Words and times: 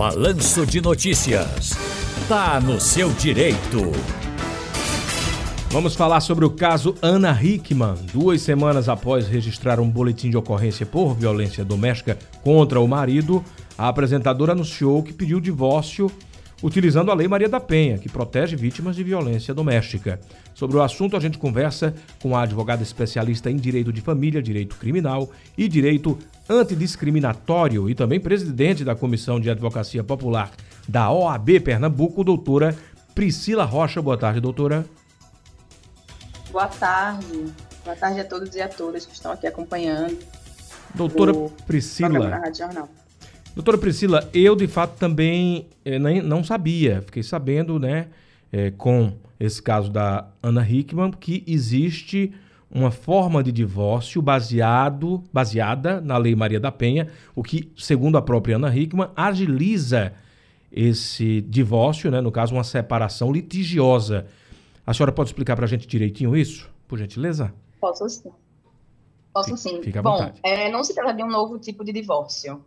Balanço 0.00 0.64
de 0.64 0.80
Notícias. 0.80 1.76
Tá 2.26 2.58
no 2.58 2.80
seu 2.80 3.10
direito. 3.10 3.92
Vamos 5.68 5.94
falar 5.94 6.22
sobre 6.22 6.46
o 6.46 6.50
caso 6.50 6.94
Ana 7.02 7.38
Hickman. 7.38 7.96
Duas 8.10 8.40
semanas 8.40 8.88
após 8.88 9.28
registrar 9.28 9.78
um 9.78 9.90
boletim 9.90 10.30
de 10.30 10.38
ocorrência 10.38 10.86
por 10.86 11.14
violência 11.14 11.66
doméstica 11.66 12.18
contra 12.42 12.80
o 12.80 12.88
marido, 12.88 13.44
a 13.76 13.88
apresentadora 13.88 14.52
anunciou 14.52 15.02
que 15.02 15.12
pediu 15.12 15.38
divórcio 15.38 16.10
utilizando 16.62 17.10
a 17.10 17.14
Lei 17.14 17.26
Maria 17.26 17.48
da 17.48 17.60
Penha, 17.60 17.98
que 17.98 18.08
protege 18.08 18.56
vítimas 18.56 18.96
de 18.96 19.02
violência 19.02 19.54
doméstica. 19.54 20.20
Sobre 20.54 20.76
o 20.76 20.82
assunto, 20.82 21.16
a 21.16 21.20
gente 21.20 21.38
conversa 21.38 21.94
com 22.22 22.36
a 22.36 22.42
advogada 22.42 22.82
especialista 22.82 23.50
em 23.50 23.56
direito 23.56 23.92
de 23.92 24.00
família, 24.00 24.42
direito 24.42 24.76
criminal 24.76 25.30
e 25.56 25.68
direito 25.68 26.18
antidiscriminatório 26.48 27.88
e 27.88 27.94
também 27.94 28.20
presidente 28.20 28.84
da 28.84 28.94
Comissão 28.94 29.40
de 29.40 29.50
Advocacia 29.50 30.04
Popular 30.04 30.50
da 30.88 31.10
OAB 31.10 31.60
Pernambuco, 31.60 32.24
doutora 32.24 32.76
Priscila 33.14 33.64
Rocha. 33.64 34.02
Boa 34.02 34.18
tarde, 34.18 34.40
doutora. 34.40 34.84
Boa 36.50 36.66
tarde. 36.66 37.44
Boa 37.84 37.96
tarde 37.96 38.20
a 38.20 38.24
todos 38.24 38.54
e 38.54 38.60
a 38.60 38.68
todas 38.68 39.06
que 39.06 39.14
estão 39.14 39.32
aqui 39.32 39.46
acompanhando. 39.46 40.18
Doutora 40.94 41.32
Priscila. 41.66 42.42
Doutora 43.54 43.76
Priscila, 43.76 44.28
eu 44.32 44.54
de 44.54 44.66
fato 44.68 44.96
também 44.96 45.66
eh, 45.84 45.98
nem, 45.98 46.22
não 46.22 46.44
sabia, 46.44 47.02
fiquei 47.02 47.22
sabendo, 47.22 47.78
né, 47.78 48.06
eh, 48.52 48.70
com 48.70 49.12
esse 49.38 49.60
caso 49.60 49.90
da 49.90 50.28
Ana 50.42 50.68
Hickman, 50.68 51.10
que 51.10 51.42
existe 51.46 52.32
uma 52.70 52.92
forma 52.92 53.42
de 53.42 53.50
divórcio 53.50 54.22
baseado, 54.22 55.24
baseada 55.32 56.00
na 56.00 56.16
Lei 56.16 56.36
Maria 56.36 56.60
da 56.60 56.70
Penha, 56.70 57.08
o 57.34 57.42
que, 57.42 57.72
segundo 57.76 58.16
a 58.16 58.22
própria 58.22 58.54
Ana 58.54 58.74
Hickman, 58.74 59.08
agiliza 59.16 60.12
esse 60.70 61.40
divórcio, 61.40 62.10
né, 62.10 62.20
no 62.20 62.30
caso, 62.30 62.54
uma 62.54 62.62
separação 62.62 63.32
litigiosa. 63.32 64.26
A 64.86 64.94
senhora 64.94 65.10
pode 65.10 65.30
explicar 65.30 65.56
para 65.56 65.64
a 65.64 65.68
gente 65.68 65.86
direitinho 65.86 66.36
isso, 66.36 66.70
por 66.86 66.98
gentileza? 66.98 67.52
Posso 67.80 68.08
sim. 68.08 68.30
Posso 69.32 69.56
sim. 69.56 69.82
Fica 69.82 69.98
à 69.98 70.02
Bom, 70.02 70.12
vontade. 70.12 70.40
É, 70.44 70.70
não 70.70 70.84
se 70.84 70.94
trata 70.94 71.12
de 71.12 71.24
um 71.24 71.28
novo 71.28 71.58
tipo 71.58 71.84
de 71.84 71.92
divórcio. 71.92 72.64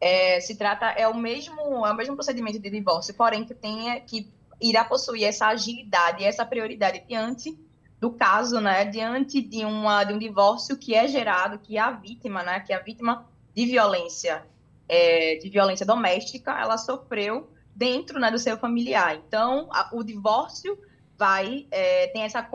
É, 0.00 0.40
se 0.40 0.56
trata, 0.56 0.86
é 0.86 1.08
o 1.08 1.16
mesmo, 1.16 1.86
é 1.86 1.92
o 1.92 1.96
mesmo 1.96 2.14
procedimento 2.14 2.58
de 2.58 2.70
divórcio, 2.70 3.14
porém 3.14 3.44
que 3.44 3.54
tenha 3.54 4.00
que 4.00 4.30
irá 4.60 4.84
possuir 4.84 5.24
essa 5.24 5.48
agilidade, 5.48 6.24
essa 6.24 6.44
prioridade 6.44 7.02
diante 7.06 7.58
do 8.00 8.10
caso, 8.10 8.60
né, 8.60 8.84
diante 8.84 9.40
de, 9.40 9.64
uma, 9.64 10.04
de 10.04 10.12
um 10.12 10.18
divórcio 10.18 10.76
que 10.76 10.94
é 10.94 11.08
gerado, 11.08 11.58
que 11.58 11.78
a 11.78 11.90
vítima, 11.90 12.42
né, 12.42 12.60
que 12.60 12.72
a 12.72 12.78
vítima 12.78 13.26
de 13.54 13.64
violência, 13.66 14.44
é, 14.88 15.36
de 15.36 15.48
violência 15.48 15.86
doméstica, 15.86 16.52
ela 16.60 16.76
sofreu 16.76 17.50
dentro, 17.74 18.20
né, 18.20 18.30
do 18.30 18.38
seu 18.38 18.58
familiar. 18.58 19.16
Então, 19.16 19.68
a, 19.72 19.90
o 19.92 20.04
divórcio 20.04 20.78
vai, 21.16 21.66
é, 21.70 22.08
tem 22.08 22.22
essa 22.22 22.46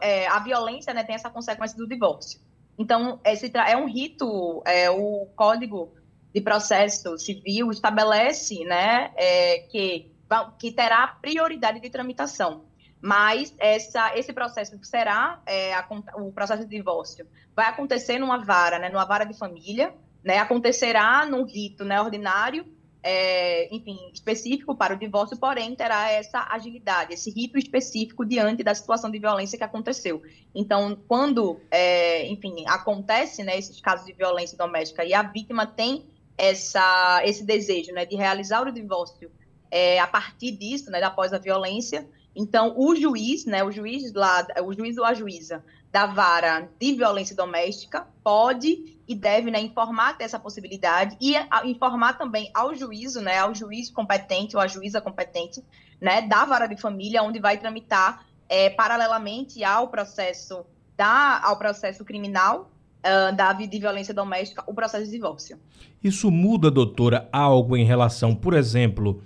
é, 0.00 0.26
a 0.26 0.38
violência, 0.38 0.94
né, 0.94 1.04
tem 1.04 1.14
essa 1.14 1.28
consequência 1.28 1.76
do 1.76 1.86
divórcio. 1.86 2.40
Então, 2.78 3.20
esse 3.24 3.52
é 3.54 3.76
um 3.76 3.86
rito, 3.86 4.62
é, 4.64 4.90
o 4.90 5.26
Código 5.36 5.92
de 6.34 6.40
Processo 6.40 7.16
Civil 7.18 7.70
estabelece, 7.70 8.64
né, 8.64 9.12
é, 9.16 9.58
que, 9.70 10.10
que 10.58 10.72
terá 10.72 11.06
prioridade 11.06 11.80
de 11.80 11.88
tramitação 11.88 12.64
mas 13.06 13.54
essa, 13.58 14.16
esse 14.16 14.32
processo 14.32 14.78
será 14.82 15.38
é, 15.44 15.74
a, 15.74 15.86
o 16.16 16.32
processo 16.32 16.62
de 16.64 16.74
divórcio 16.74 17.26
vai 17.54 17.66
acontecer 17.66 18.18
numa 18.18 18.42
vara, 18.42 18.78
né, 18.78 18.88
numa 18.88 19.04
vara 19.04 19.26
de 19.26 19.34
família, 19.34 19.94
né, 20.24 20.38
acontecerá 20.38 21.26
num 21.26 21.44
rito 21.44 21.84
né, 21.84 22.00
ordinário, 22.00 22.64
é, 23.02 23.68
enfim, 23.74 23.98
específico 24.10 24.74
para 24.74 24.94
o 24.94 24.98
divórcio, 24.98 25.36
porém 25.36 25.76
terá 25.76 26.10
essa 26.10 26.48
agilidade, 26.50 27.12
esse 27.12 27.30
rito 27.30 27.58
específico 27.58 28.24
diante 28.24 28.64
da 28.64 28.74
situação 28.74 29.10
de 29.10 29.18
violência 29.18 29.58
que 29.58 29.64
aconteceu. 29.64 30.22
Então, 30.54 30.98
quando, 31.06 31.60
é, 31.70 32.26
enfim, 32.28 32.64
acontece 32.66 33.44
né, 33.44 33.58
esses 33.58 33.82
casos 33.82 34.06
de 34.06 34.14
violência 34.14 34.56
doméstica 34.56 35.04
e 35.04 35.12
a 35.12 35.22
vítima 35.22 35.66
tem 35.66 36.06
essa, 36.36 37.22
esse 37.24 37.44
desejo 37.44 37.92
né, 37.92 38.04
de 38.04 38.16
realizar 38.16 38.66
o 38.66 38.72
divórcio 38.72 39.30
é, 39.70 39.98
a 39.98 40.06
partir 40.06 40.52
disso, 40.52 40.90
né, 40.90 41.02
após 41.02 41.32
a 41.32 41.38
violência, 41.38 42.08
então, 42.36 42.74
o 42.76 42.96
juiz, 42.96 43.44
né, 43.44 43.62
o 43.62 43.70
juiz 43.70 44.12
lá, 44.12 44.46
o 44.64 44.72
juiz 44.72 44.98
ou 44.98 45.04
a 45.04 45.14
juíza 45.14 45.64
da 45.92 46.06
vara 46.06 46.68
de 46.80 46.92
violência 46.92 47.36
doméstica 47.36 48.08
pode 48.24 48.98
e 49.06 49.14
deve 49.14 49.50
né, 49.50 49.60
informar 49.60 50.18
dessa 50.18 50.38
possibilidade 50.38 51.16
e 51.20 51.36
a, 51.36 51.64
informar 51.64 52.14
também 52.14 52.50
ao 52.52 52.74
juízo, 52.74 53.20
né, 53.20 53.38
ao 53.38 53.54
juiz 53.54 53.90
competente 53.90 54.56
ou 54.56 54.62
à 54.62 54.66
juíza 54.66 55.00
competente, 55.00 55.64
né, 56.00 56.22
da 56.22 56.44
vara 56.44 56.66
de 56.66 56.76
família, 56.76 57.22
onde 57.22 57.38
vai 57.38 57.56
tramitar 57.56 58.26
é, 58.48 58.70
paralelamente 58.70 59.62
ao 59.62 59.88
processo 59.88 60.66
da, 60.96 61.40
ao 61.44 61.56
processo 61.56 62.04
criminal 62.04 62.70
uh, 63.04 63.34
da 63.34 63.52
de 63.52 63.78
violência 63.78 64.14
doméstica, 64.14 64.64
o 64.66 64.74
processo 64.74 65.04
de 65.04 65.10
divórcio. 65.10 65.58
Isso 66.02 66.30
muda, 66.30 66.70
doutora, 66.70 67.28
algo 67.32 67.76
em 67.76 67.84
relação, 67.84 68.34
por 68.34 68.54
exemplo, 68.54 69.22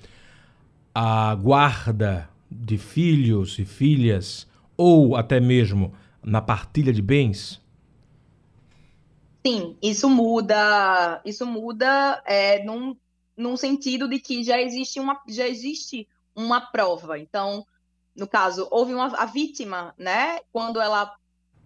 à 0.94 1.34
guarda 1.34 2.28
de 2.50 2.76
filhos 2.76 3.58
e 3.58 3.64
filhas, 3.64 4.46
ou 4.76 5.16
até 5.16 5.40
mesmo 5.40 5.92
na 6.22 6.40
partilha 6.40 6.92
de 6.92 7.02
bens? 7.02 7.60
Sim, 9.46 9.76
isso 9.82 10.10
muda. 10.10 11.20
Isso 11.24 11.46
muda 11.46 12.22
é, 12.26 12.64
num, 12.64 12.96
num 13.36 13.56
sentido 13.56 14.08
de 14.08 14.18
que 14.18 14.42
já 14.42 14.60
existe 14.60 15.00
uma, 15.00 15.20
já 15.28 15.48
existe 15.48 16.08
uma 16.34 16.60
prova. 16.60 17.18
Então, 17.18 17.64
no 18.14 18.26
caso, 18.26 18.68
houve 18.70 18.94
uma 18.94 19.06
a 19.16 19.26
vítima, 19.26 19.94
né? 19.96 20.40
Quando 20.52 20.80
ela 20.80 21.14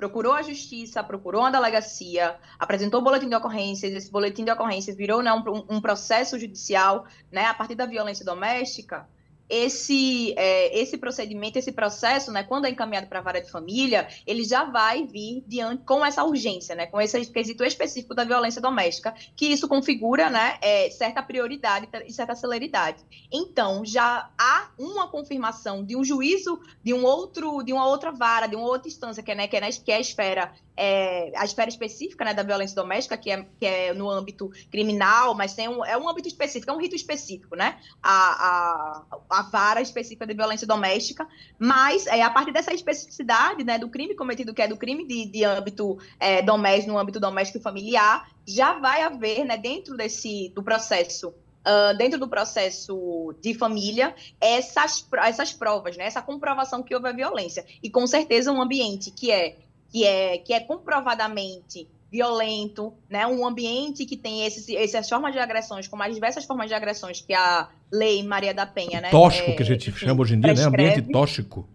procurou 0.03 0.33
a 0.33 0.43
justiça, 0.43 1.01
procurou 1.01 1.43
uma 1.43 1.53
delegacia, 1.53 2.37
apresentou 2.59 2.99
o 2.99 3.05
boletim 3.05 3.29
de 3.29 3.37
ocorrências, 3.37 3.93
esse 3.93 4.11
boletim 4.11 4.45
de 4.45 4.51
ocorrências 4.51 4.97
virou 4.97 5.23
né, 5.23 5.33
um, 5.33 5.77
um 5.77 5.81
processo 5.81 6.37
judicial, 6.41 7.07
né? 7.31 7.47
A 7.47 7.55
partir 7.55 7.77
da 7.77 7.87
violência 7.87 8.25
doméstica 8.25 9.07
esse, 9.53 10.33
é, 10.39 10.81
esse 10.81 10.97
procedimento, 10.97 11.59
esse 11.59 11.73
processo, 11.73 12.33
né, 12.33 12.43
quando 12.43 12.65
é 12.65 12.71
encaminhado 12.71 13.07
para 13.07 13.19
a 13.19 13.23
vara 13.23 13.39
de 13.39 13.51
família, 13.51 14.09
ele 14.27 14.45
já 14.45 14.65
vai 14.65 15.07
vir 15.07 15.45
diante 15.47 15.85
com 15.85 16.03
essa 16.03 16.25
urgência, 16.25 16.75
né, 16.75 16.87
com 16.87 16.99
esse 16.99 17.27
quesito 17.27 17.63
específico 17.63 18.15
da 18.15 18.25
violência 18.25 18.63
doméstica, 18.63 19.15
que 19.37 19.45
isso 19.45 19.69
configura, 19.69 20.31
né, 20.31 20.57
é, 20.63 20.89
certa 20.89 21.23
prioridade 21.23 21.87
e 22.07 22.13
certa 22.15 22.35
celeridade. 22.35 23.05
Então, 23.31 23.85
já 23.85 24.31
há 24.39 24.71
uma 24.79 25.09
confirmação 25.09 25.85
de 25.85 25.95
um 25.97 26.03
juízo 26.03 26.59
de 26.83 26.95
um 26.95 27.05
outro, 27.05 27.63
de 27.63 27.75
uma 27.75 27.87
outra 27.87 28.11
vara, 28.11 28.47
de 28.47 28.57
uma 28.57 28.67
outra 28.67 28.89
instância, 28.89 29.23
que 29.23 29.33
é, 29.33 29.35
né, 29.35 29.49
que 29.49 29.57
é, 29.57 29.71
que 29.71 29.93
é 29.93 29.97
a 29.97 30.01
esfera 30.01 30.51
é, 30.77 31.33
a 31.37 31.45
esfera 31.45 31.69
específica 31.69 32.25
né, 32.25 32.35
da 32.35 32.43
violência 32.43 32.75
doméstica, 32.75 33.17
que 33.17 33.31
é, 33.31 33.47
que 33.59 33.67
é 33.67 33.93
no 33.93 34.11
âmbito 34.11 34.51
criminal, 34.71 35.35
mas 35.35 35.55
tem 35.55 35.69
um, 35.69 35.85
é 35.85 35.97
um 35.97 36.09
âmbito 36.09 36.29
específico, 36.29 36.71
é 36.71 36.75
um 36.75 36.81
rito 36.81 36.95
específico, 36.95 37.57
né? 37.57 37.79
A, 38.03 39.03
a, 39.11 39.19
a 39.31 39.43
vara 39.43 39.81
específica 39.81 40.27
de 40.27 40.35
violência 40.35 40.67
doméstica, 40.67 41.27
mas 41.59 42.07
é, 42.07 42.23
a 42.23 42.31
partir 42.31 42.53
dessa 42.53 42.73
especificidade 42.73 43.65
né, 43.65 43.79
do 43.79 43.89
crime 43.89 44.15
cometido, 44.15 44.55
que 44.55 44.63
é 44.63 44.69
do 44.69 44.77
crime 44.77 45.07
de, 45.07 45.27
de 45.27 45.45
âmbito 45.45 45.99
é, 46.19 46.43
doméstico, 46.43 46.93
no 46.93 46.99
âmbito 46.99 47.21
doméstico 47.21 47.59
e 47.59 47.63
familiar, 47.63 48.31
já 48.47 48.79
vai 48.79 49.03
haver, 49.03 49.45
né, 49.45 49.57
dentro 49.57 49.97
desse 49.97 50.51
do 50.55 50.63
processo 50.63 51.35
Uh, 51.65 51.97
dentro 51.97 52.19
do 52.19 52.27
processo 52.27 53.37
de 53.41 53.55
família 53.55 54.17
essas, 54.41 55.07
essas 55.25 55.53
provas, 55.53 55.97
né? 55.97 56.07
essa 56.07 56.21
comprovação 56.21 56.83
que 56.83 56.93
houve 56.93 57.07
a 57.07 57.13
violência. 57.13 57.65
E 57.81 57.89
com 57.89 58.05
certeza 58.05 58.51
um 58.51 58.61
ambiente 58.61 59.13
que 59.13 59.31
é 59.31 59.59
que 59.93 60.07
é, 60.07 60.39
que 60.39 60.55
é 60.55 60.61
comprovadamente 60.61 61.87
violento, 62.11 62.95
né? 63.09 63.27
um 63.27 63.47
ambiente 63.47 64.05
que 64.07 64.17
tem 64.17 64.45
esses, 64.45 64.69
essas 64.71 65.09
formas 65.09 65.33
de 65.33 65.39
agressões, 65.39 65.87
como 65.87 66.03
as 66.03 66.15
diversas 66.15 66.45
formas 66.45 66.69
de 66.69 66.75
agressões 66.75 67.21
que 67.21 67.35
a 67.35 67.69
lei 67.91 68.23
Maria 68.23 68.55
da 68.55 68.67
Penha... 68.67 69.01
Né, 69.01 69.11
tóxico, 69.11 69.51
é, 69.51 69.55
que 69.55 69.63
a 69.63 69.67
gente 69.67 69.91
enfim, 69.91 70.07
chama 70.07 70.23
hoje 70.23 70.35
em 70.35 70.41
dia, 70.41 70.55
né? 70.55 70.63
ambiente 70.63 71.03
tóxico. 71.03 71.69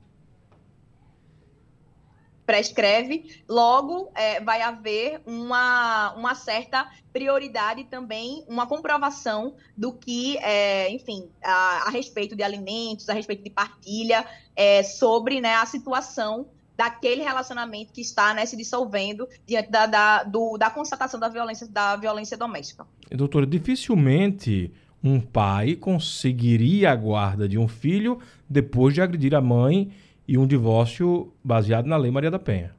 Prescreve, 2.46 3.44
logo 3.48 4.10
é, 4.16 4.40
vai 4.40 4.62
haver 4.62 5.22
uma, 5.26 6.14
uma 6.14 6.34
certa 6.34 6.90
prioridade 7.12 7.84
também, 7.86 8.46
uma 8.48 8.66
comprovação 8.66 9.56
do 9.76 9.92
que, 9.92 10.38
é, 10.38 10.90
enfim, 10.92 11.30
a, 11.44 11.88
a, 11.88 11.90
respeito 11.90 12.36
de 12.36 12.44
alimentos, 12.44 13.10
a 13.10 13.14
respeito 13.14 13.44
de 13.44 13.50
partilha, 13.50 14.26
é, 14.56 14.82
sobre 14.82 15.42
né, 15.42 15.56
a 15.56 15.66
situação 15.66 16.48
daquele 16.78 17.24
relacionamento 17.24 17.92
que 17.92 18.02
está 18.02 18.34
né, 18.34 18.46
se 18.46 18.56
dissolvendo 18.56 19.28
diante 19.46 19.72
da, 19.72 19.88
da, 19.88 20.24
do, 20.24 20.58
da 20.58 20.70
constatação 20.70 21.20
da 21.20 21.28
violência, 21.28 21.68
da 21.68 21.96
violência 21.96 22.38
doméstica. 22.38 22.86
Doutora, 23.10 23.48
dificilmente 23.48 24.72
um 25.04 25.20
pai 25.20 25.76
conseguiria 25.76 26.92
a 26.92 26.96
guarda 26.96 27.48
de 27.50 27.58
um 27.58 27.68
filho 27.68 28.20
depois 28.48 28.94
de 28.94 29.02
agredir 29.02 29.34
a 29.34 29.42
mãe 29.42 29.92
e 30.28 30.38
um 30.38 30.46
divórcio 30.46 31.34
baseado 31.44 31.88
na 31.88 31.98
Lei 31.98 32.12
Maria 32.12 32.30
da 32.30 32.40
Penha. 32.40 32.76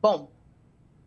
Bom, 0.00 0.30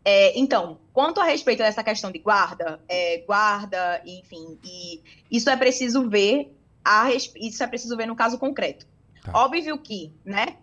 É, 0.02 0.38
então, 0.38 0.78
quanto 0.94 1.20
a 1.20 1.24
respeito 1.24 1.58
dessa 1.58 1.84
questão 1.84 2.10
de 2.10 2.18
guarda, 2.18 2.80
é, 2.88 3.18
guarda, 3.26 4.00
enfim, 4.04 4.58
e 4.64 5.00
isso 5.30 5.50
é 5.50 5.56
preciso 5.56 6.08
ver 6.08 6.56
a, 6.82 7.12
isso 7.12 7.62
é 7.62 7.66
preciso 7.66 7.96
ver 7.96 8.06
no 8.06 8.16
caso 8.16 8.38
concreto. 8.38 8.86
Tá. 9.22 9.32
Óbvio 9.34 9.78
que, 9.78 10.10
né, 10.24 10.56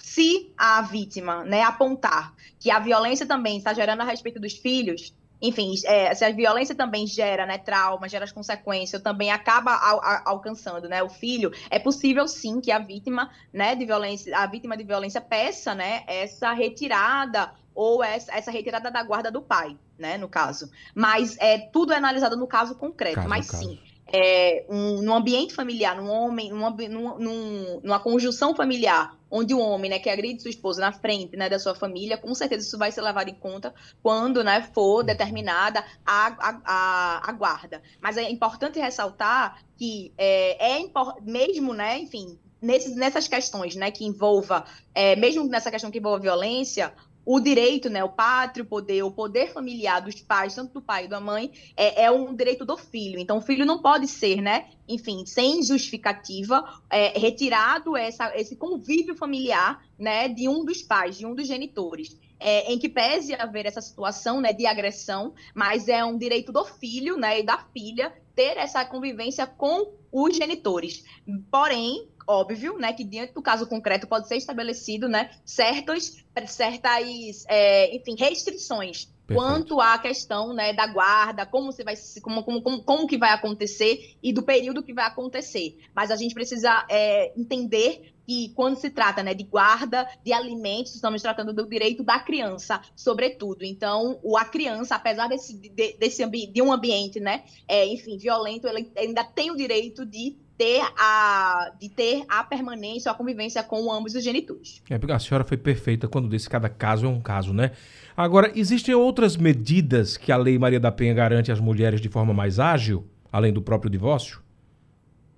se 0.00 0.52
a 0.56 0.82
vítima, 0.82 1.44
né, 1.44 1.62
apontar 1.62 2.34
que 2.58 2.70
a 2.70 2.78
violência 2.78 3.26
também 3.26 3.58
está 3.58 3.72
gerando 3.72 4.00
a 4.00 4.04
respeito 4.04 4.40
dos 4.40 4.54
filhos, 4.54 5.14
enfim, 5.40 5.72
é, 5.86 6.14
se 6.14 6.24
a 6.24 6.30
violência 6.30 6.74
também 6.74 7.06
gera 7.06 7.46
né, 7.46 7.56
trauma, 7.56 8.08
gera 8.08 8.24
as 8.24 8.32
consequências, 8.32 9.00
também 9.00 9.30
acaba 9.30 9.74
al, 9.74 10.04
al, 10.04 10.22
alcançando 10.26 10.88
né, 10.88 11.02
o 11.02 11.08
filho, 11.08 11.50
é 11.70 11.78
possível 11.78 12.28
sim 12.28 12.60
que 12.60 12.70
a 12.70 12.78
vítima 12.78 13.30
né, 13.52 13.74
de 13.74 13.86
violência, 13.86 14.36
a 14.36 14.46
vítima 14.46 14.76
de 14.76 14.84
violência 14.84 15.20
peça 15.20 15.74
né, 15.74 16.02
essa 16.06 16.52
retirada 16.52 17.52
ou 17.74 18.04
essa, 18.04 18.34
essa 18.34 18.50
retirada 18.50 18.90
da 18.90 19.02
guarda 19.02 19.30
do 19.30 19.40
pai, 19.40 19.78
né, 19.98 20.18
no 20.18 20.28
caso. 20.28 20.70
Mas 20.94 21.38
é, 21.38 21.58
tudo 21.58 21.92
é 21.92 21.96
analisado 21.96 22.36
no 22.36 22.46
caso 22.46 22.74
concreto, 22.74 23.16
caso, 23.16 23.28
mas 23.28 23.50
caso. 23.50 23.78
É, 24.12 24.64
um, 24.68 25.02
num 25.02 25.14
ambiente 25.14 25.54
familiar, 25.54 25.96
num 25.96 26.10
homem, 26.10 26.50
num, 26.50 26.70
num, 27.18 27.80
numa 27.82 28.00
conjunção 28.00 28.54
familiar, 28.54 29.16
onde 29.30 29.54
o 29.54 29.60
homem, 29.60 29.90
né, 29.90 29.98
que 29.98 30.10
agride 30.10 30.42
sua 30.42 30.50
esposa 30.50 30.80
na 30.80 30.92
frente, 30.92 31.36
né, 31.36 31.48
da 31.48 31.58
sua 31.58 31.74
família, 31.74 32.18
com 32.18 32.34
certeza 32.34 32.66
isso 32.66 32.76
vai 32.76 32.90
ser 32.90 33.02
levado 33.02 33.28
em 33.28 33.34
conta 33.34 33.72
quando, 34.02 34.42
né, 34.42 34.68
for 34.74 35.04
determinada 35.04 35.84
a, 36.04 36.26
a, 36.26 36.60
a, 36.64 37.30
a 37.30 37.32
guarda. 37.32 37.80
Mas 38.00 38.16
é 38.16 38.28
importante 38.28 38.80
ressaltar 38.80 39.62
que 39.76 40.12
é, 40.18 40.80
é 40.80 40.90
mesmo, 41.22 41.72
né, 41.72 41.98
enfim, 41.98 42.38
nesses, 42.60 42.94
nessas 42.96 43.28
questões, 43.28 43.76
né, 43.76 43.90
que 43.90 44.04
envolva, 44.04 44.64
é, 44.94 45.16
mesmo 45.16 45.44
nessa 45.44 45.70
questão 45.70 45.90
que 45.90 45.98
envolva 45.98 46.18
violência, 46.18 46.92
o 47.24 47.38
direito, 47.38 47.88
né, 47.90 48.02
o 48.02 48.08
pátrio 48.08 48.64
poder, 48.64 49.02
o 49.02 49.10
poder 49.10 49.52
familiar 49.52 50.00
dos 50.00 50.14
pais, 50.20 50.54
tanto 50.54 50.74
do 50.74 50.82
pai 50.82 51.04
e 51.04 51.08
da 51.08 51.20
mãe, 51.20 51.52
é, 51.76 52.04
é, 52.04 52.10
um 52.10 52.34
direito 52.34 52.64
do 52.64 52.76
filho. 52.76 53.18
Então, 53.18 53.38
o 53.38 53.42
filho 53.42 53.66
não 53.66 53.80
pode 53.80 54.08
ser, 54.08 54.40
né, 54.40 54.70
enfim, 54.88 55.24
sem 55.26 55.62
justificativa, 55.62 56.64
é, 56.88 57.18
retirado 57.18 57.96
essa, 57.96 58.34
esse 58.36 58.56
convívio 58.56 59.14
familiar, 59.14 59.84
né, 59.98 60.28
de 60.28 60.48
um 60.48 60.64
dos 60.64 60.82
pais, 60.82 61.18
de 61.18 61.26
um 61.26 61.34
dos 61.34 61.46
genitores. 61.46 62.18
É, 62.42 62.72
em 62.72 62.78
que 62.78 62.88
pese 62.88 63.34
haver 63.34 63.66
essa 63.66 63.82
situação 63.82 64.40
né, 64.40 64.50
de 64.50 64.64
agressão, 64.64 65.34
mas 65.54 65.88
é 65.88 66.02
um 66.02 66.16
direito 66.16 66.50
do 66.50 66.64
filho 66.64 67.18
né, 67.18 67.40
e 67.40 67.42
da 67.42 67.58
filha 67.70 68.14
ter 68.34 68.56
essa 68.56 68.82
convivência 68.82 69.46
com 69.46 69.92
os 70.10 70.34
genitores. 70.34 71.04
Porém, 71.50 72.08
óbvio, 72.30 72.78
né, 72.78 72.92
que 72.92 73.02
diante 73.02 73.34
do 73.34 73.42
caso 73.42 73.66
concreto 73.66 74.06
pode 74.06 74.28
ser 74.28 74.36
estabelecido, 74.36 75.08
né, 75.08 75.30
certas, 75.44 76.24
certas, 76.46 77.44
é, 77.48 77.94
enfim, 77.94 78.14
restrições 78.16 79.08
Perfeito. 79.26 79.34
quanto 79.34 79.80
à 79.80 79.98
questão, 79.98 80.54
né, 80.54 80.72
da 80.72 80.86
guarda, 80.86 81.44
como 81.44 81.72
você 81.72 81.82
vai, 81.82 81.94
como, 82.22 82.44
como, 82.44 82.62
como, 82.62 82.82
como 82.84 83.06
que 83.08 83.18
vai 83.18 83.30
acontecer 83.30 84.16
e 84.22 84.32
do 84.32 84.42
período 84.42 84.82
que 84.82 84.94
vai 84.94 85.06
acontecer. 85.06 85.78
Mas 85.94 86.10
a 86.12 86.16
gente 86.16 86.32
precisa 86.32 86.86
é, 86.88 87.32
entender 87.36 88.14
que 88.26 88.50
quando 88.50 88.76
se 88.76 88.90
trata 88.90 89.24
né, 89.24 89.34
de 89.34 89.42
guarda 89.42 90.08
de 90.24 90.32
alimentos, 90.32 90.94
estamos 90.94 91.20
tratando 91.20 91.52
do 91.52 91.68
direito 91.68 92.04
da 92.04 92.20
criança, 92.20 92.80
sobretudo. 92.94 93.64
Então, 93.64 94.20
o, 94.22 94.36
a 94.36 94.44
criança, 94.44 94.94
apesar 94.94 95.28
desse, 95.28 95.58
de, 95.58 95.96
desse 95.96 96.24
de 96.26 96.62
um 96.62 96.72
ambiente, 96.72 97.18
né, 97.18 97.42
é, 97.66 97.86
enfim, 97.86 98.16
violento, 98.16 98.68
ela 98.68 98.78
ainda 98.96 99.24
tem 99.24 99.50
o 99.50 99.56
direito 99.56 100.06
de 100.06 100.36
ter 100.60 100.82
a, 100.98 101.72
de 101.80 101.88
ter 101.88 102.22
a 102.28 102.44
permanência, 102.44 103.10
a 103.10 103.14
convivência 103.14 103.62
com 103.62 103.90
ambos 103.90 104.14
os 104.14 104.22
genitores. 104.22 104.82
É, 104.90 105.12
a 105.12 105.18
senhora 105.18 105.42
foi 105.42 105.56
perfeita 105.56 106.06
quando 106.06 106.28
disse 106.28 106.44
que 106.44 106.52
cada 106.52 106.68
caso 106.68 107.06
é 107.06 107.08
um 107.08 107.18
caso, 107.18 107.54
né? 107.54 107.70
Agora, 108.14 108.52
existem 108.54 108.94
outras 108.94 109.38
medidas 109.38 110.18
que 110.18 110.30
a 110.30 110.36
Lei 110.36 110.58
Maria 110.58 110.78
da 110.78 110.92
Penha 110.92 111.14
garante 111.14 111.50
às 111.50 111.58
mulheres 111.58 111.98
de 111.98 112.10
forma 112.10 112.34
mais 112.34 112.58
ágil, 112.58 113.06
além 113.32 113.54
do 113.54 113.62
próprio 113.62 113.90
divórcio? 113.90 114.42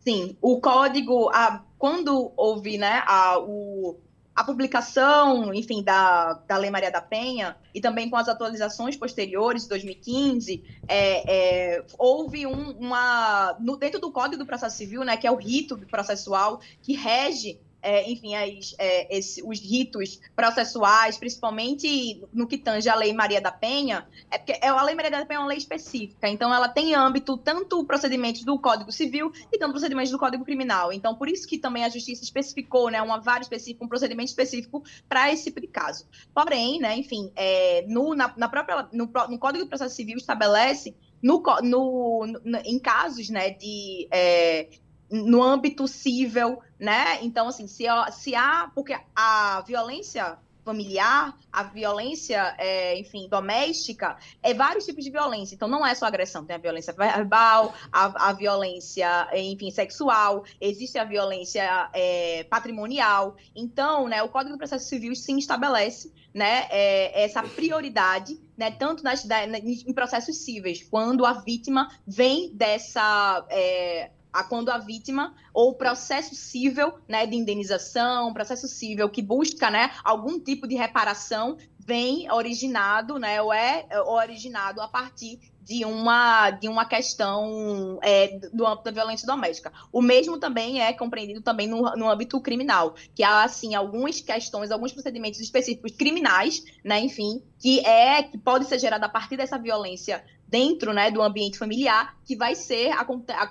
Sim, 0.00 0.36
o 0.42 0.60
código, 0.60 1.30
a, 1.32 1.62
quando 1.78 2.32
houve 2.36 2.76
né, 2.76 3.04
a, 3.06 3.38
o, 3.38 4.00
a 4.34 4.42
publicação, 4.44 5.52
enfim, 5.52 5.82
da, 5.82 6.34
da 6.46 6.56
Lei 6.56 6.70
Maria 6.70 6.90
da 6.90 7.00
Penha, 7.02 7.56
e 7.74 7.80
também 7.80 8.08
com 8.08 8.16
as 8.16 8.28
atualizações 8.28 8.96
posteriores, 8.96 9.64
de 9.64 9.68
2015, 9.68 10.64
é, 10.88 11.76
é, 11.76 11.84
houve 11.98 12.46
um, 12.46 12.70
uma. 12.72 13.56
No, 13.60 13.76
dentro 13.76 14.00
do 14.00 14.10
Código 14.10 14.38
do 14.38 14.46
Processo 14.46 14.76
Civil, 14.76 15.04
né, 15.04 15.16
que 15.16 15.26
é 15.26 15.30
o 15.30 15.36
rito 15.36 15.76
processual 15.78 16.60
que 16.80 16.94
rege 16.94 17.60
é, 17.82 18.08
enfim, 18.10 18.34
as, 18.34 18.74
é, 18.78 19.16
esse, 19.16 19.42
os 19.42 19.58
ritos 19.58 20.20
processuais, 20.34 21.18
principalmente 21.18 22.22
no 22.32 22.46
que 22.46 22.56
tange 22.56 22.88
a 22.88 22.94
Lei 22.94 23.12
Maria 23.12 23.40
da 23.40 23.50
Penha, 23.50 24.06
é 24.30 24.38
porque 24.38 24.52
é, 24.52 24.68
a 24.68 24.82
Lei 24.82 24.94
Maria 24.94 25.10
da 25.10 25.26
Penha 25.26 25.40
é 25.40 25.42
uma 25.42 25.48
lei 25.48 25.58
específica, 25.58 26.28
então 26.28 26.54
ela 26.54 26.68
tem 26.68 26.94
âmbito 26.94 27.36
tanto 27.36 27.84
procedimentos 27.84 28.44
do 28.44 28.58
Código 28.58 28.92
Civil 28.92 29.32
e 29.52 29.58
tanto 29.58 29.72
procedimentos 29.72 30.12
do 30.12 30.18
Código 30.18 30.44
Criminal. 30.44 30.92
Então, 30.92 31.14
por 31.14 31.28
isso 31.28 31.46
que 31.46 31.58
também 31.58 31.84
a 31.84 31.88
Justiça 31.88 32.22
especificou, 32.22 32.88
né, 32.88 33.02
uma 33.02 33.20
vara 33.20 33.42
específica, 33.42 33.84
um 33.84 33.88
procedimento 33.88 34.28
específico 34.28 34.82
para 35.08 35.32
esse 35.32 35.44
tipo 35.44 35.60
de 35.60 35.66
caso. 35.66 36.06
Porém, 36.32 36.78
né, 36.78 36.96
enfim, 36.96 37.32
é, 37.34 37.84
no, 37.88 38.14
na, 38.14 38.32
na 38.36 38.48
própria, 38.48 38.88
no, 38.92 39.10
no 39.28 39.38
Código 39.38 39.64
do 39.64 39.68
Processo 39.68 39.94
Civil 39.94 40.16
estabelece 40.16 40.94
no, 41.22 41.42
no, 41.62 42.26
no, 42.44 42.58
em 42.64 42.78
casos 42.78 43.28
né, 43.30 43.50
de, 43.50 44.08
é, 44.10 44.68
no 45.12 45.42
âmbito 45.42 45.86
civil, 45.86 46.58
né? 46.78 47.22
Então, 47.22 47.46
assim, 47.48 47.66
se, 47.66 47.84
se 48.12 48.34
há. 48.34 48.70
Porque 48.74 48.98
a 49.14 49.62
violência 49.66 50.38
familiar, 50.64 51.36
a 51.52 51.64
violência, 51.64 52.54
é, 52.58 52.98
enfim, 52.98 53.28
doméstica, 53.28 54.16
é 54.42 54.54
vários 54.54 54.84
tipos 54.84 55.04
de 55.04 55.10
violência. 55.10 55.54
Então, 55.54 55.68
não 55.68 55.84
é 55.84 55.94
só 55.94 56.06
agressão, 56.06 56.44
tem 56.44 56.56
a 56.56 56.58
violência 56.58 56.92
verbal, 56.92 57.74
a, 57.92 58.28
a 58.28 58.32
violência, 58.32 59.28
enfim, 59.34 59.70
sexual, 59.70 60.44
existe 60.60 60.98
a 60.98 61.04
violência 61.04 61.90
é, 61.92 62.44
patrimonial. 62.44 63.36
Então, 63.54 64.08
né, 64.08 64.22
o 64.22 64.28
Código 64.28 64.54
do 64.54 64.58
Processo 64.58 64.88
Civil 64.88 65.14
sim 65.14 65.38
estabelece 65.38 66.12
né, 66.32 66.66
é, 66.70 67.24
essa 67.24 67.42
prioridade, 67.42 68.40
né, 68.56 68.70
tanto 68.70 69.02
nas, 69.02 69.24
da, 69.24 69.44
em 69.44 69.92
processos 69.92 70.36
cíveis, 70.44 70.86
quando 70.88 71.26
a 71.26 71.32
vítima 71.32 71.90
vem 72.06 72.54
dessa 72.54 73.44
é, 73.50 74.10
a 74.32 74.42
quando 74.42 74.70
a 74.70 74.78
vítima 74.78 75.34
ou 75.52 75.74
processo 75.74 76.34
civil, 76.34 76.94
né, 77.06 77.26
de 77.26 77.36
indenização, 77.36 78.32
processo 78.32 78.66
civil 78.66 79.08
que 79.10 79.20
busca, 79.20 79.70
né, 79.70 79.90
algum 80.02 80.38
tipo 80.40 80.66
de 80.66 80.74
reparação 80.74 81.56
vem 81.78 82.30
originado, 82.30 83.18
né, 83.18 83.42
ou 83.42 83.52
é 83.52 83.86
originado 84.06 84.80
a 84.80 84.88
partir 84.88 85.40
de 85.64 85.84
uma, 85.84 86.50
de 86.50 86.68
uma 86.68 86.84
questão 86.84 87.98
é, 88.02 88.38
do 88.52 88.66
âmbito 88.66 88.84
da 88.84 88.90
violência 88.90 89.26
doméstica. 89.26 89.72
O 89.92 90.02
mesmo 90.02 90.38
também 90.38 90.80
é 90.80 90.92
compreendido 90.92 91.40
também 91.40 91.68
no, 91.68 91.82
no 91.96 92.10
âmbito 92.10 92.40
criminal, 92.40 92.94
que 93.14 93.22
há, 93.22 93.44
assim, 93.44 93.74
algumas 93.74 94.20
questões, 94.20 94.70
alguns 94.70 94.92
procedimentos 94.92 95.40
específicos 95.40 95.92
criminais, 95.92 96.64
né, 96.84 97.00
enfim, 97.00 97.42
que 97.58 97.80
é, 97.86 98.22
que 98.24 98.38
pode 98.38 98.64
ser 98.64 98.78
gerado 98.78 99.04
a 99.04 99.08
partir 99.08 99.36
dessa 99.36 99.56
violência 99.56 100.24
dentro 100.52 100.92
né, 100.92 101.10
do 101.10 101.22
ambiente 101.22 101.56
familiar, 101.56 102.14
que 102.26 102.36
vai 102.36 102.54
ser 102.54 102.90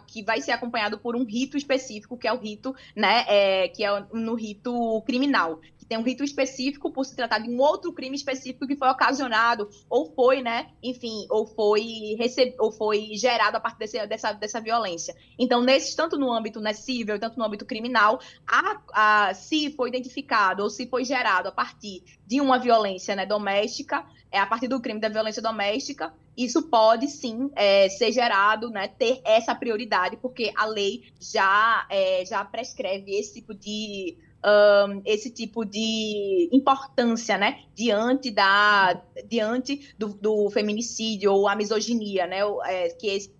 que 0.05 0.23
vai 0.23 0.39
ser 0.39 0.51
acompanhado 0.51 0.99
por 0.99 1.15
um 1.15 1.25
rito 1.25 1.57
específico, 1.57 2.15
que 2.15 2.27
é 2.27 2.31
o 2.31 2.37
rito, 2.37 2.75
né, 2.95 3.25
é, 3.27 3.67
que 3.69 3.83
é 3.83 4.05
no 4.13 4.35
rito 4.35 5.01
criminal, 5.01 5.59
que 5.79 5.85
tem 5.85 5.97
um 5.97 6.03
rito 6.03 6.23
específico 6.23 6.91
por 6.91 7.03
se 7.03 7.15
tratar 7.15 7.39
de 7.39 7.49
um 7.49 7.59
outro 7.59 7.91
crime 7.91 8.15
específico 8.15 8.67
que 8.67 8.75
foi 8.75 8.87
ocasionado 8.87 9.67
ou 9.89 10.13
foi, 10.13 10.43
né, 10.43 10.69
enfim, 10.83 11.25
ou 11.31 11.47
foi 11.47 12.15
receb... 12.19 12.53
ou 12.59 12.71
foi 12.71 13.15
gerado 13.15 13.57
a 13.57 13.59
partir 13.59 13.79
desse, 13.79 14.05
dessa, 14.05 14.33
dessa 14.33 14.61
violência. 14.61 15.15
Então, 15.39 15.63
nesse 15.63 15.95
tanto 15.95 16.19
no 16.19 16.31
âmbito 16.31 16.61
né, 16.61 16.71
civil, 16.71 17.19
tanto 17.19 17.35
no 17.35 17.43
âmbito 17.43 17.65
criminal, 17.65 18.19
a, 18.45 18.81
a, 18.93 19.33
se 19.33 19.71
foi 19.71 19.89
identificado 19.89 20.61
ou 20.61 20.69
se 20.69 20.85
foi 20.85 21.03
gerado 21.03 21.49
a 21.49 21.51
partir 21.51 22.03
de 22.27 22.39
uma 22.39 22.59
violência 22.59 23.15
né, 23.15 23.25
doméstica, 23.25 24.05
é 24.31 24.39
a 24.39 24.45
partir 24.45 24.67
do 24.67 24.79
crime 24.79 24.99
da 24.99 25.09
violência 25.09 25.41
doméstica, 25.41 26.13
isso 26.35 26.63
pode 26.63 27.07
sim 27.07 27.49
é, 27.55 27.89
ser 27.89 28.11
gerado, 28.11 28.69
né, 28.69 28.87
ter 28.87 29.21
essa 29.25 29.53
prioridade, 29.53 30.17
porque 30.17 30.51
a 30.55 30.65
lei 30.65 31.03
já, 31.19 31.85
é, 31.89 32.25
já 32.25 32.43
prescreve 32.43 33.11
esse 33.11 33.33
tipo 33.35 33.53
de 33.53 34.17
um, 34.43 35.01
esse 35.05 35.29
tipo 35.29 35.63
de 35.63 36.49
importância, 36.51 37.37
né, 37.37 37.63
diante 37.75 38.31
da 38.31 39.01
diante 39.27 39.93
do, 39.97 40.09
do 40.09 40.49
feminicídio 40.49 41.31
ou 41.31 41.47
a 41.47 41.55
misoginia, 41.55 42.25
né, 42.25 42.39
é, 42.65 42.89
que 42.89 43.07
esse... 43.07 43.33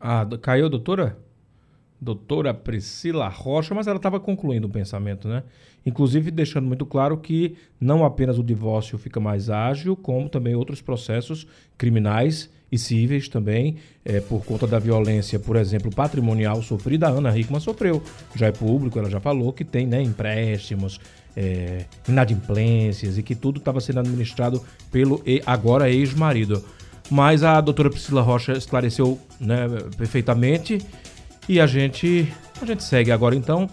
ah, 0.00 0.26
caiu, 0.40 0.68
doutora? 0.68 1.18
doutora 2.00 2.54
Priscila 2.54 3.28
Rocha, 3.28 3.74
mas 3.74 3.86
ela 3.86 3.98
estava 3.98 4.18
concluindo 4.18 4.66
o 4.66 4.70
pensamento, 4.70 5.28
né? 5.28 5.44
Inclusive 5.84 6.30
deixando 6.30 6.66
muito 6.66 6.84
claro 6.84 7.16
que 7.16 7.56
não 7.80 8.04
apenas 8.04 8.38
o 8.38 8.44
divórcio 8.44 8.98
fica 8.98 9.18
mais 9.18 9.48
ágil, 9.48 9.96
como 9.96 10.28
também 10.28 10.54
outros 10.54 10.82
processos 10.82 11.46
criminais 11.78 12.50
e 12.70 12.78
cíveis 12.78 13.28
também, 13.28 13.76
é, 14.04 14.20
por 14.20 14.44
conta 14.44 14.66
da 14.66 14.78
violência, 14.78 15.38
por 15.38 15.56
exemplo, 15.56 15.90
patrimonial 15.90 16.62
sofrida. 16.62 17.08
A 17.08 17.10
Ana 17.10 17.36
Hickman 17.36 17.60
sofreu, 17.60 18.02
já 18.34 18.46
é 18.46 18.52
público, 18.52 18.98
ela 18.98 19.10
já 19.10 19.18
falou 19.18 19.52
que 19.52 19.64
tem 19.64 19.86
né, 19.86 20.00
empréstimos, 20.00 21.00
é, 21.36 21.84
inadimplências 22.08 23.18
e 23.18 23.22
que 23.22 23.34
tudo 23.34 23.58
estava 23.58 23.80
sendo 23.80 24.00
administrado 24.00 24.62
pelo 24.90 25.22
agora 25.46 25.90
ex-marido. 25.90 26.64
Mas 27.10 27.42
a 27.42 27.60
doutora 27.60 27.90
Priscila 27.90 28.22
Rocha 28.22 28.52
esclareceu 28.52 29.18
né, 29.40 29.66
perfeitamente 29.96 30.78
e 31.48 31.58
a 31.58 31.66
gente, 31.66 32.32
a 32.62 32.64
gente 32.64 32.84
segue 32.84 33.10
agora 33.10 33.34
então, 33.34 33.68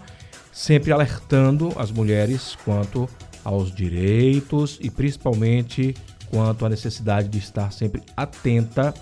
sempre 0.52 0.92
alertando 0.92 1.72
as 1.76 1.90
mulheres 1.90 2.56
quanto 2.64 3.08
aos 3.44 3.72
direitos 3.72 4.78
e 4.80 4.90
principalmente 4.90 5.94
quanto 6.30 6.66
à 6.66 6.68
necessidade 6.68 7.28
de 7.28 7.38
estar 7.38 7.72
sempre 7.72 8.02
atenta 8.16 8.92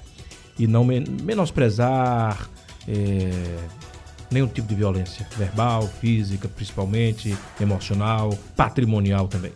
e 0.58 0.66
não 0.66 0.84
menosprezar 0.84 2.48
é, 2.86 3.30
nenhum 4.30 4.46
tipo 4.46 4.68
de 4.68 4.74
violência 4.74 5.26
verbal, 5.36 5.86
física, 5.86 6.48
principalmente 6.48 7.36
emocional, 7.60 8.36
patrimonial 8.56 9.28
também. 9.28 9.52